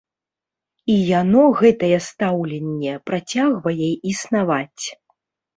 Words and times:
І 0.93 0.95
яно, 1.21 1.43
гэтае 1.59 1.97
стаўленне, 2.07 2.93
працягвае 3.11 3.89
існаваць. 4.15 4.85